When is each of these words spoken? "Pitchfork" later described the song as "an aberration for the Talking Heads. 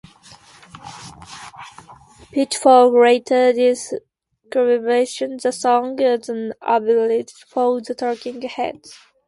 "Pitchfork" 2.31 2.91
later 2.95 3.53
described 3.53 5.43
the 5.43 5.51
song 5.51 6.01
as 6.01 6.27
"an 6.27 6.53
aberration 6.63 7.27
for 7.47 7.79
the 7.81 7.93
Talking 7.93 8.41
Heads. 8.41 8.97